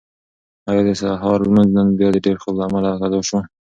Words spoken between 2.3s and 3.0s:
خوب له امله